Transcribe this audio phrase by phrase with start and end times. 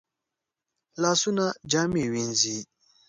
[1.01, 2.57] لاسونه جامې وینځي